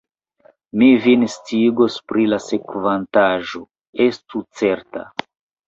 Mi 0.81 0.87
vin 1.03 1.25
sciigos 1.33 1.99
pri 2.13 2.25
la 2.33 2.41
sekvantaĵo, 2.47 3.63
estu 4.09 4.45
certa! 4.65 5.09